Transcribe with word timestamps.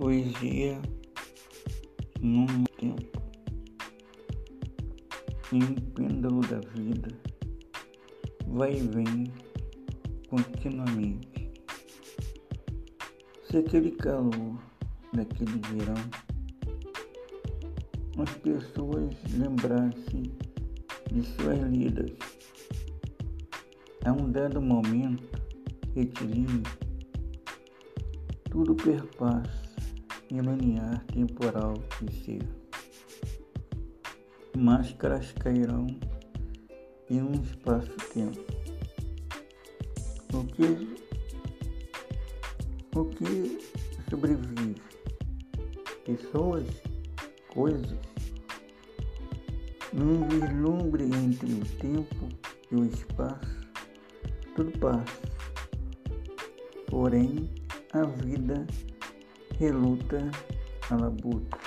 Poesia 0.00 0.80
num 2.22 2.46
tempo, 2.78 3.22
em 5.52 5.62
um 5.62 5.74
pêndulo 5.74 6.40
da 6.40 6.58
vida, 6.70 7.10
vai 8.46 8.78
e 8.78 8.80
vem 8.80 9.30
continuamente. 10.30 11.52
Se 13.44 13.58
aquele 13.58 13.90
calor 13.90 14.58
daquele 15.12 15.60
verão, 15.68 16.02
as 18.22 18.34
pessoas 18.36 19.14
lembrassem 19.34 20.22
de 21.12 21.22
suas 21.26 21.58
lidas, 21.70 22.10
a 24.06 24.12
um 24.12 24.32
dado 24.32 24.62
momento, 24.62 25.38
retilíneo, 25.94 26.62
tudo 28.50 28.74
perpassa 28.74 29.69
linear 30.38 31.04
temporal 31.06 31.74
de 32.00 32.24
ser. 32.24 32.48
Máscaras 34.56 35.32
cairão 35.32 35.86
em 37.10 37.22
um 37.22 37.32
espaço-tempo. 37.32 38.40
O 40.32 40.44
que, 40.44 40.96
o 42.96 43.04
que 43.06 43.58
sobrevive? 44.08 44.80
Pessoas, 46.04 46.64
coisas, 47.48 47.98
num 49.92 50.28
vislumbre 50.28 51.04
entre 51.04 51.52
o 51.52 51.64
tempo 51.78 52.28
e 52.70 52.76
o 52.76 52.84
espaço, 52.84 53.60
tudo 54.54 54.78
passa. 54.78 55.20
Porém, 56.86 57.50
a 57.92 58.04
vida 58.04 58.66
reluta 59.60 60.16
a 60.88 60.94
labuta. 60.94 61.58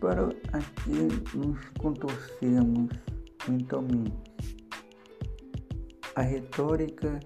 Para 0.00 0.28
aqui 0.52 1.36
nos 1.36 1.58
contorcemos 1.80 2.88
mentalmente. 3.48 4.16
A 6.14 6.22
retórica 6.22 7.18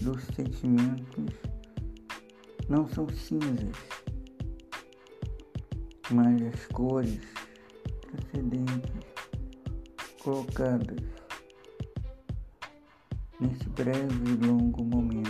dos 0.00 0.20
sentimentos 0.34 1.32
não 2.68 2.88
são 2.88 3.08
cinzas, 3.08 3.76
mas 6.10 6.42
as 6.42 6.66
cores 6.72 7.20
precedentes 8.00 8.90
colocadas 10.24 10.98
nesse 13.38 13.68
breve 13.68 14.32
e 14.32 14.44
longo 14.44 14.84
momento. 14.84 15.29